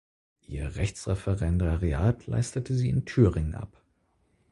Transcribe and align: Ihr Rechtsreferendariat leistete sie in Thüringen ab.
Ihr 0.47 0.77
Rechtsreferendariat 0.77 2.25
leistete 2.25 2.73
sie 2.73 2.89
in 2.89 3.05
Thüringen 3.05 3.53
ab. 3.53 3.79